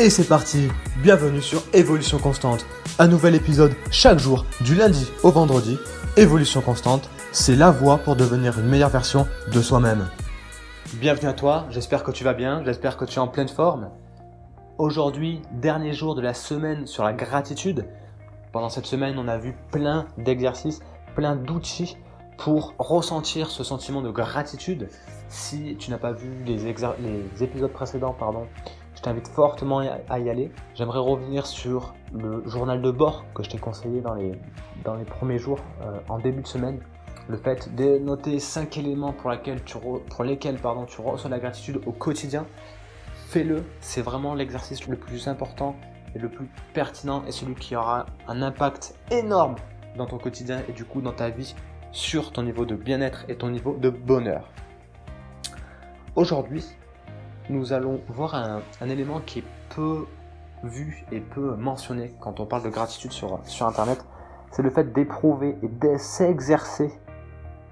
Et 0.00 0.10
c'est 0.10 0.28
parti 0.28 0.68
Bienvenue 1.02 1.42
sur 1.42 1.60
Évolution 1.72 2.18
Constante. 2.18 2.64
Un 3.00 3.08
nouvel 3.08 3.34
épisode 3.34 3.74
chaque 3.90 4.20
jour, 4.20 4.46
du 4.60 4.76
lundi 4.76 5.10
au 5.24 5.32
vendredi. 5.32 5.76
Évolution 6.16 6.60
Constante, 6.60 7.10
c'est 7.32 7.56
la 7.56 7.72
voie 7.72 7.98
pour 7.98 8.14
devenir 8.14 8.60
une 8.60 8.68
meilleure 8.68 8.90
version 8.90 9.26
de 9.52 9.60
soi-même. 9.60 10.08
Bienvenue 11.00 11.28
à 11.28 11.32
toi, 11.32 11.66
j'espère 11.70 12.04
que 12.04 12.12
tu 12.12 12.22
vas 12.22 12.32
bien, 12.32 12.62
j'espère 12.64 12.96
que 12.96 13.04
tu 13.04 13.16
es 13.16 13.18
en 13.18 13.26
pleine 13.26 13.48
forme. 13.48 13.90
Aujourd'hui, 14.78 15.42
dernier 15.50 15.92
jour 15.94 16.14
de 16.14 16.20
la 16.22 16.32
semaine 16.32 16.86
sur 16.86 17.02
la 17.02 17.12
gratitude. 17.12 17.84
Pendant 18.52 18.68
cette 18.68 18.86
semaine, 18.86 19.18
on 19.18 19.26
a 19.26 19.36
vu 19.36 19.56
plein 19.72 20.06
d'exercices, 20.16 20.78
plein 21.16 21.34
d'outils 21.34 21.96
pour 22.36 22.74
ressentir 22.78 23.50
ce 23.50 23.64
sentiment 23.64 24.00
de 24.00 24.10
gratitude. 24.10 24.90
Si 25.28 25.74
tu 25.76 25.90
n'as 25.90 25.98
pas 25.98 26.12
vu 26.12 26.30
les, 26.46 26.56
les 26.56 27.42
épisodes 27.42 27.72
précédents, 27.72 28.14
pardon, 28.16 28.46
je 28.98 29.02
t'invite 29.04 29.28
fortement 29.28 29.78
à 30.08 30.18
y 30.18 30.28
aller. 30.28 30.50
J'aimerais 30.74 30.98
revenir 30.98 31.46
sur 31.46 31.94
le 32.12 32.42
journal 32.48 32.82
de 32.82 32.90
bord 32.90 33.24
que 33.32 33.44
je 33.44 33.50
t'ai 33.50 33.58
conseillé 33.58 34.00
dans 34.00 34.14
les, 34.14 34.32
dans 34.84 34.96
les 34.96 35.04
premiers 35.04 35.38
jours, 35.38 35.60
euh, 35.82 36.00
en 36.08 36.18
début 36.18 36.42
de 36.42 36.48
semaine. 36.48 36.80
Le 37.28 37.36
fait 37.36 37.72
de 37.76 37.98
noter 37.98 38.40
5 38.40 38.76
éléments 38.76 39.12
pour, 39.12 39.30
lesquels 40.24 40.58
pardon, 40.58 40.84
tu 40.84 41.00
reçois 41.00 41.30
la 41.30 41.38
gratitude 41.38 41.80
au 41.86 41.92
quotidien. 41.92 42.44
Fais-le, 43.28 43.62
c'est 43.80 44.02
vraiment 44.02 44.34
l'exercice 44.34 44.88
le 44.88 44.96
plus 44.96 45.28
important 45.28 45.76
et 46.16 46.18
le 46.18 46.28
plus 46.28 46.48
pertinent 46.74 47.22
et 47.28 47.30
celui 47.30 47.54
qui 47.54 47.76
aura 47.76 48.06
un 48.26 48.42
impact 48.42 48.98
énorme 49.12 49.54
dans 49.96 50.06
ton 50.06 50.18
quotidien 50.18 50.62
et 50.68 50.72
du 50.72 50.84
coup 50.84 51.02
dans 51.02 51.12
ta 51.12 51.28
vie 51.28 51.54
sur 51.92 52.32
ton 52.32 52.42
niveau 52.42 52.64
de 52.64 52.74
bien-être 52.74 53.26
et 53.28 53.36
ton 53.36 53.50
niveau 53.50 53.76
de 53.76 53.90
bonheur. 53.90 54.48
Aujourd'hui, 56.16 56.64
nous 57.50 57.72
allons 57.72 58.00
voir 58.08 58.34
un, 58.34 58.88
élément 58.88 59.20
qui 59.20 59.40
est 59.40 59.44
peu 59.74 60.06
vu 60.64 61.04
et 61.12 61.20
peu 61.20 61.54
mentionné 61.56 62.14
quand 62.20 62.40
on 62.40 62.46
parle 62.46 62.64
de 62.64 62.68
gratitude 62.68 63.12
sur, 63.12 63.40
sur 63.44 63.66
Internet, 63.66 64.04
c'est 64.50 64.62
le 64.62 64.70
fait 64.70 64.92
d'éprouver 64.92 65.56
et 65.62 65.68
de 65.68 65.96
s'exercer 65.98 66.90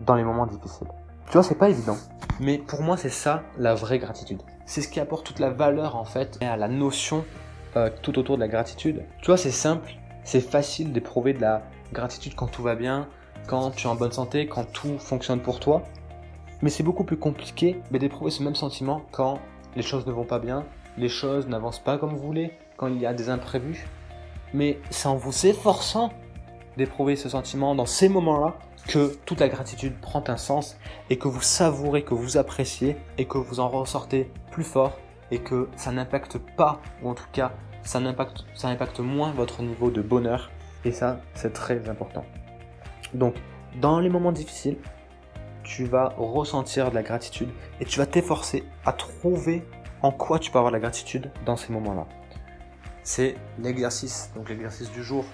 dans 0.00 0.14
les 0.14 0.24
moments 0.24 0.46
difficiles. 0.46 0.88
Tu 1.26 1.32
vois, 1.32 1.42
c'est 1.42 1.56
pas 1.56 1.68
évident, 1.68 1.96
mais 2.38 2.58
pour 2.58 2.82
moi, 2.82 2.96
c'est 2.96 3.10
ça 3.10 3.42
la 3.58 3.74
vraie 3.74 3.98
gratitude. 3.98 4.40
C'est 4.64 4.82
ce 4.82 4.88
qui 4.88 5.00
apporte 5.00 5.26
toute 5.26 5.40
la 5.40 5.50
valeur 5.50 5.96
en 5.96 6.04
fait 6.04 6.38
à 6.42 6.56
la 6.56 6.68
notion 6.68 7.24
euh, 7.76 7.90
tout 8.02 8.18
autour 8.18 8.36
de 8.36 8.40
la 8.40 8.48
gratitude. 8.48 9.04
Tu 9.20 9.26
vois, 9.26 9.36
c'est 9.36 9.50
simple, 9.50 9.92
c'est 10.24 10.40
facile 10.40 10.92
d'éprouver 10.92 11.32
de 11.32 11.40
la 11.40 11.62
gratitude 11.92 12.34
quand 12.34 12.46
tout 12.46 12.62
va 12.62 12.74
bien, 12.74 13.08
quand 13.46 13.70
tu 13.72 13.86
es 13.86 13.90
en 13.90 13.94
bonne 13.94 14.12
santé, 14.12 14.46
quand 14.46 14.64
tout 14.72 14.98
fonctionne 14.98 15.40
pour 15.40 15.60
toi. 15.60 15.82
Mais 16.62 16.70
c'est 16.70 16.82
beaucoup 16.82 17.04
plus 17.04 17.18
compliqué 17.18 17.80
d'éprouver 17.90 18.30
ce 18.30 18.42
même 18.42 18.54
sentiment 18.54 19.02
quand 19.12 19.40
les 19.76 19.82
choses 19.82 20.06
ne 20.06 20.12
vont 20.12 20.24
pas 20.24 20.38
bien, 20.38 20.64
les 20.98 21.08
choses 21.08 21.46
n'avancent 21.46 21.78
pas 21.78 21.98
comme 21.98 22.10
vous 22.10 22.26
voulez, 22.26 22.52
quand 22.76 22.88
il 22.88 22.98
y 22.98 23.06
a 23.06 23.14
des 23.14 23.28
imprévus. 23.28 23.86
Mais 24.54 24.78
c'est 24.90 25.08
en 25.08 25.16
vous 25.16 25.46
efforçant 25.46 26.12
d'éprouver 26.76 27.16
ce 27.16 27.28
sentiment 27.28 27.74
dans 27.74 27.86
ces 27.86 28.08
moments-là 28.08 28.54
que 28.88 29.16
toute 29.24 29.40
la 29.40 29.48
gratitude 29.48 29.98
prend 30.00 30.24
un 30.28 30.36
sens 30.36 30.78
et 31.10 31.18
que 31.18 31.28
vous 31.28 31.42
savourez, 31.42 32.02
que 32.02 32.14
vous 32.14 32.36
appréciez 32.36 32.96
et 33.18 33.26
que 33.26 33.38
vous 33.38 33.60
en 33.60 33.68
ressortez 33.68 34.30
plus 34.50 34.64
fort 34.64 34.96
et 35.30 35.38
que 35.38 35.68
ça 35.76 35.90
n'impacte 35.92 36.38
pas, 36.56 36.80
ou 37.02 37.10
en 37.10 37.14
tout 37.14 37.26
cas 37.32 37.52
ça 37.82 37.98
impacte, 37.98 38.44
ça 38.54 38.68
impacte 38.68 39.00
moins 39.00 39.30
votre 39.32 39.62
niveau 39.62 39.90
de 39.90 40.02
bonheur. 40.02 40.50
Et 40.84 40.92
ça, 40.92 41.20
c'est 41.34 41.52
très 41.52 41.88
important. 41.88 42.24
Donc, 43.14 43.34
dans 43.80 44.00
les 44.00 44.08
moments 44.08 44.32
difficiles, 44.32 44.76
tu 45.66 45.84
vas 45.84 46.14
ressentir 46.16 46.90
de 46.90 46.94
la 46.94 47.02
gratitude 47.02 47.48
et 47.80 47.84
tu 47.84 47.98
vas 47.98 48.06
t'efforcer 48.06 48.64
à 48.84 48.92
trouver 48.92 49.64
en 50.00 50.12
quoi 50.12 50.38
tu 50.38 50.52
peux 50.52 50.58
avoir 50.58 50.70
de 50.70 50.76
la 50.76 50.80
gratitude 50.80 51.32
dans 51.44 51.56
ces 51.56 51.72
moments-là. 51.72 52.06
C'est 53.02 53.34
l'exercice, 53.58 54.30
donc 54.36 54.48
l'exercice 54.48 54.90
du 54.92 55.02
jour. 55.02 55.24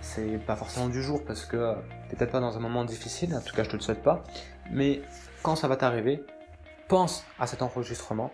C'est 0.00 0.38
pas 0.46 0.56
forcément 0.56 0.88
du 0.88 1.02
jour 1.02 1.22
parce 1.24 1.44
que 1.44 1.74
t'es 2.08 2.16
peut-être 2.16 2.32
pas 2.32 2.40
dans 2.40 2.56
un 2.56 2.60
moment 2.60 2.84
difficile, 2.84 3.34
en 3.34 3.40
tout 3.40 3.54
cas 3.54 3.62
je 3.62 3.70
te 3.70 3.76
le 3.76 3.82
souhaite 3.82 4.02
pas, 4.02 4.22
mais 4.70 5.02
quand 5.42 5.56
ça 5.56 5.68
va 5.68 5.76
t'arriver, 5.76 6.24
pense 6.88 7.24
à 7.38 7.46
cet 7.46 7.62
enregistrement 7.62 8.30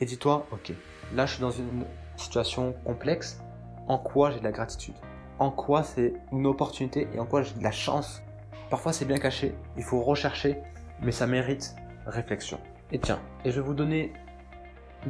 et 0.00 0.04
dis-toi, 0.04 0.46
ok, 0.52 0.72
là 1.14 1.26
je 1.26 1.34
suis 1.34 1.40
dans 1.40 1.50
une 1.50 1.84
situation 2.16 2.74
complexe, 2.84 3.40
en 3.88 3.98
quoi 3.98 4.30
j'ai 4.30 4.38
de 4.38 4.44
la 4.44 4.52
gratitude? 4.52 4.94
En 5.38 5.50
quoi 5.50 5.82
c'est 5.82 6.14
une 6.32 6.46
opportunité 6.46 7.08
et 7.14 7.18
en 7.18 7.26
quoi 7.26 7.42
j'ai 7.42 7.54
de 7.54 7.62
la 7.62 7.72
chance? 7.72 8.22
Parfois 8.70 8.92
c'est 8.92 9.04
bien 9.04 9.18
caché, 9.18 9.54
il 9.76 9.82
faut 9.82 10.00
rechercher 10.00 10.62
mais 11.02 11.12
ça 11.12 11.26
mérite 11.26 11.74
réflexion. 12.06 12.58
Et 12.90 12.98
tiens, 12.98 13.20
et 13.44 13.50
je 13.50 13.60
vais 13.60 13.66
vous 13.66 13.74
donner 13.74 14.12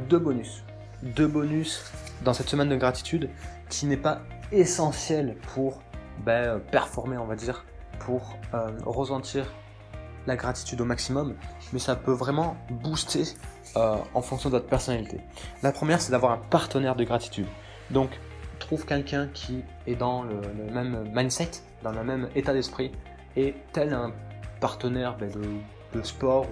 deux 0.09 0.19
bonus. 0.19 0.63
Deux 1.01 1.27
bonus 1.27 1.91
dans 2.23 2.33
cette 2.33 2.49
semaine 2.49 2.69
de 2.69 2.75
gratitude 2.75 3.29
qui 3.69 3.85
n'est 3.85 3.97
pas 3.97 4.21
essentiel 4.51 5.35
pour 5.53 5.81
ben, 6.25 6.59
performer, 6.71 7.17
on 7.17 7.25
va 7.25 7.35
dire, 7.35 7.65
pour 7.99 8.37
euh, 8.53 8.69
ressentir 8.85 9.45
la 10.25 10.35
gratitude 10.35 10.79
au 10.79 10.85
maximum, 10.85 11.35
mais 11.73 11.79
ça 11.79 11.95
peut 11.95 12.13
vraiment 12.13 12.55
booster 12.69 13.23
euh, 13.75 13.97
en 14.13 14.21
fonction 14.21 14.49
de 14.49 14.55
votre 14.55 14.67
personnalité. 14.67 15.19
La 15.63 15.71
première, 15.71 16.01
c'est 16.01 16.11
d'avoir 16.11 16.31
un 16.31 16.37
partenaire 16.37 16.95
de 16.95 17.03
gratitude. 17.03 17.47
Donc, 17.91 18.09
trouve 18.59 18.85
quelqu'un 18.85 19.27
qui 19.33 19.63
est 19.87 19.95
dans 19.95 20.23
le, 20.23 20.39
même 20.71 21.11
mindset, 21.13 21.51
dans 21.83 21.91
le 21.91 22.03
même 22.03 22.29
état 22.35 22.53
d'esprit, 22.53 22.91
et 23.35 23.55
tel 23.73 23.93
un 23.93 24.13
partenaire 24.61 25.17
ben, 25.17 25.29
de 25.29 25.41
de 25.93 26.01
sport 26.03 26.45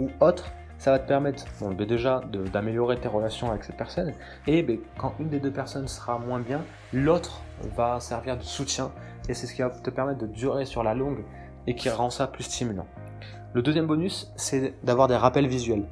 ou, 0.00 0.08
autre, 0.20 0.52
ça 0.78 0.90
va 0.90 0.98
te 0.98 1.08
permettre 1.08 1.44
déjà 1.86 2.20
d'améliorer 2.52 2.98
tes 2.98 3.08
relations 3.08 3.50
avec 3.50 3.64
cette 3.64 3.76
personne. 3.76 4.12
Et 4.46 4.62
ben, 4.62 4.78
quand 4.98 5.14
une 5.18 5.28
des 5.28 5.40
deux 5.40 5.50
personnes 5.50 5.88
sera 5.88 6.18
moins 6.18 6.40
bien, 6.40 6.62
l'autre 6.92 7.40
va 7.76 7.98
servir 8.00 8.36
de 8.36 8.42
soutien. 8.42 8.92
Et 9.28 9.34
c'est 9.34 9.46
ce 9.46 9.54
qui 9.54 9.62
va 9.62 9.70
te 9.70 9.90
permettre 9.90 10.18
de 10.18 10.26
durer 10.26 10.66
sur 10.66 10.82
la 10.82 10.94
longue 10.94 11.24
et 11.66 11.74
qui 11.74 11.88
rend 11.88 12.10
ça 12.10 12.26
plus 12.26 12.44
stimulant. 12.44 12.86
Le 13.54 13.62
deuxième 13.62 13.86
bonus, 13.86 14.30
c'est 14.36 14.74
d'avoir 14.84 15.08
des 15.08 15.16
rappels 15.16 15.46
visuels. 15.46 15.86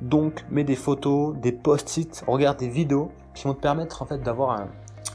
Donc, 0.00 0.44
mets 0.50 0.64
des 0.64 0.74
photos, 0.74 1.36
des 1.36 1.52
post-it, 1.52 2.24
regarde 2.26 2.58
des 2.58 2.68
vidéos 2.68 3.12
qui 3.34 3.44
vont 3.44 3.54
te 3.54 3.60
permettre 3.60 4.02
en 4.02 4.06
fait 4.06 4.18
d'avoir 4.18 4.60
un, 4.60 4.68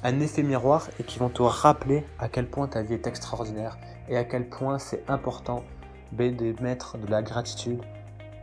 un 0.03 0.19
effet 0.21 0.43
miroir 0.43 0.87
et 0.99 1.03
qui 1.03 1.19
vont 1.19 1.29
te 1.29 1.41
rappeler 1.41 2.05
à 2.19 2.29
quel 2.29 2.47
point 2.47 2.67
ta 2.67 2.81
vie 2.81 2.93
est 2.93 3.05
extraordinaire 3.05 3.77
et 4.07 4.17
à 4.17 4.23
quel 4.23 4.47
point 4.47 4.79
c'est 4.79 5.03
important 5.09 5.63
de 6.11 6.61
mettre 6.61 6.97
de 6.97 7.07
la 7.07 7.21
gratitude 7.21 7.81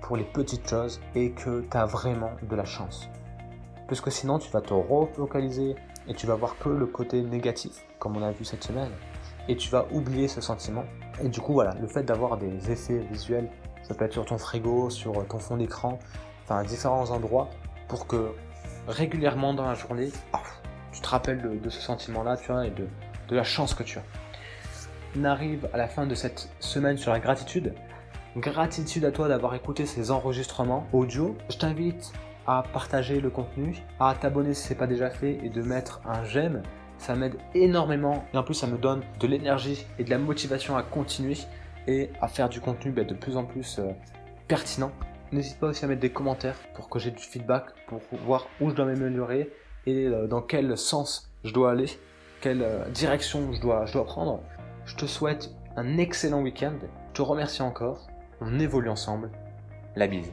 pour 0.03 0.17
les 0.17 0.25
petites 0.25 0.69
choses 0.69 1.01
et 1.15 1.33
que 1.33 1.63
tu 1.71 1.77
as 1.77 1.87
vraiment 1.87 2.33
de 2.43 2.57
la 2.57 2.65
chance. 2.65 3.09
Parce 3.89 4.01
que 4.01 4.11
sinon, 4.11 4.39
tu 4.39 4.51
vas 4.51 4.61
te 4.61 4.75
refocaliser 4.75 5.77
et 6.07 6.15
tu 6.15 6.27
vas 6.27 6.35
voir 6.35 6.59
que 6.59 6.69
le 6.69 6.87
côté 6.87 7.23
négatif, 7.23 7.85
comme 7.99 8.17
on 8.17 8.23
a 8.23 8.31
vu 8.31 8.45
cette 8.45 8.63
semaine, 8.63 8.91
et 9.49 9.57
tu 9.57 9.71
vas 9.71 9.87
oublier 9.93 10.29
ce 10.29 10.41
sentiment. 10.41 10.85
Et 11.23 11.29
du 11.29 11.41
coup, 11.41 11.53
voilà, 11.53 11.75
le 11.81 11.87
fait 11.87 12.03
d'avoir 12.03 12.37
des 12.37 12.71
effets 12.71 12.99
visuels, 13.11 13.51
ça 13.83 13.95
peut 13.95 14.05
être 14.05 14.13
sur 14.13 14.25
ton 14.25 14.39
frigo, 14.39 14.91
sur 14.91 15.27
ton 15.27 15.39
fond 15.39 15.57
d'écran, 15.57 15.99
enfin 16.45 16.63
différents 16.65 17.11
endroits, 17.11 17.49
pour 17.89 18.07
que 18.07 18.33
régulièrement 18.89 19.55
dans 19.55 19.67
la 19.67 19.75
journée, 19.75 20.11
tu 20.93 21.01
te 21.01 21.09
rappelles 21.09 21.61
de, 21.61 21.71
ce 21.71 21.81
sentiment-là, 21.81 22.37
tu 22.37 22.53
vois, 22.53 22.67
et 22.67 22.71
de 22.71 22.87
la 23.35 23.45
chance 23.45 23.75
que 23.75 23.83
tu 23.83 23.99
as 23.99 24.03
arrive 25.23 25.69
à 25.73 25.77
la 25.77 25.87
fin 25.87 26.07
de 26.07 26.15
cette 26.15 26.49
semaine 26.59 26.97
sur 26.97 27.13
la 27.13 27.21
gratitude. 27.21 27.75
Gratitude 28.37 29.05
à 29.05 29.13
toi 29.13 29.29
d'avoir 29.29 29.55
écouté 29.55 29.87
ces 29.87 30.11
enregistrements 30.11 30.89
audio. 30.93 31.37
Je 31.49 31.57
t'invite 31.57 32.13
à 32.47 32.65
partager 32.73 33.21
le 33.21 33.31
contenu, 33.31 33.77
à 34.01 34.15
t'abonner 34.21 34.55
si 34.55 34.65
ce 34.65 34.73
n'est 34.73 34.79
pas 34.79 34.89
déjà 34.89 35.11
fait 35.11 35.39
et 35.45 35.49
de 35.51 35.63
mettre 35.63 36.01
un 36.05 36.25
j'aime. 36.25 36.63
Ça 36.99 37.15
m'aide 37.15 37.37
énormément 37.55 38.25
et 38.35 38.37
en 38.37 38.43
plus 38.43 38.55
ça 38.55 38.67
me 38.67 38.77
donne 38.77 39.03
de 39.21 39.27
l'énergie 39.27 39.87
et 39.99 40.05
de 40.05 40.11
la 40.11 40.19
motivation 40.19 40.77
à 40.77 40.83
continuer 40.83 41.37
et 41.87 42.11
à 42.21 42.29
faire 42.29 42.49
du 42.49 42.61
contenu 42.61 42.91
bah, 42.91 43.05
de 43.05 43.15
plus 43.15 43.37
en 43.37 43.45
plus 43.45 43.79
euh, 43.79 43.91
pertinent. 44.49 44.91
N'hésite 45.33 45.59
pas 45.59 45.69
aussi 45.69 45.85
à 45.85 45.89
mettre 45.89 46.01
des 46.01 46.11
commentaires 46.11 46.57
pour 46.75 46.89
que 46.89 46.99
j'ai 46.99 47.11
du 47.11 47.23
feedback, 47.23 47.67
pour 47.87 48.01
voir 48.25 48.47
où 48.61 48.71
je 48.71 48.75
dois 48.75 48.85
m'améliorer 48.85 49.51
et 49.87 50.07
euh, 50.07 50.27
dans 50.27 50.43
quel 50.43 50.77
sens 50.77 51.31
je 51.45 51.53
dois 51.53 51.73
aller, 51.73 51.87
quelle 52.41 52.63
euh, 52.63 52.89
direction 52.91 53.53
je 53.53 53.61
dois, 53.61 53.87
je 53.87 53.93
dois 53.93 54.05
prendre. 54.05 54.41
Je 54.87 54.97
te 54.97 55.07
souhaite 55.07 55.51
un 55.77 55.99
excellent 55.99 56.43
week-end. 56.43 56.79
Je 57.09 57.13
te 57.15 57.23
remercie 57.23 57.63
encore. 57.63 58.07
On 58.41 58.59
évolue 58.61 58.91
ensemble. 58.91 59.31
La 59.97 60.07
bise. 60.07 60.31